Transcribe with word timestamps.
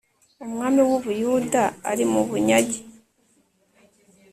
umwami 0.45 0.81
w'u 0.87 0.99
buyuda 1.03 1.63
ari 1.91 2.03
mu 2.11 2.21
bunyage 2.29 2.79